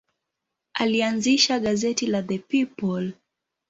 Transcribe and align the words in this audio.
Alianzisha 0.73 1.59
gazeti 1.59 2.07
la 2.07 2.23
The 2.23 2.39
People. 2.39 3.13